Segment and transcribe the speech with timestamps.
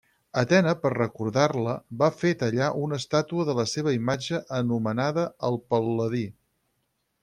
[0.41, 6.29] Atena per recordar-la va fer tallar una estàtua de la seva imatge anomenada el Pal·ladi.